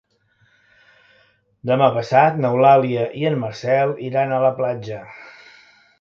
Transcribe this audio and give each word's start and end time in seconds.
Demà 1.71 1.89
passat 1.99 2.41
n'Eulàlia 2.45 3.03
i 3.23 3.29
en 3.33 3.37
Marcel 3.45 3.97
iran 4.11 4.35
a 4.35 4.41
la 4.49 4.53
platja. 4.63 5.03